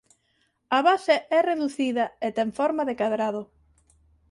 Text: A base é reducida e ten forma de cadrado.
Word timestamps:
A 0.77 0.79
base 0.87 1.15
é 1.37 1.39
reducida 1.51 2.05
e 2.27 2.29
ten 2.37 2.49
forma 2.59 2.83
de 2.89 2.97
cadrado. 3.01 3.41